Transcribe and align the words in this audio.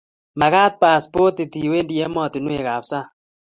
magat 0.39 0.73
passportit 0.81 1.51
iwendi 1.65 1.95
ematinwek 2.07 2.67
ab 2.75 2.83
sang' 2.89 3.09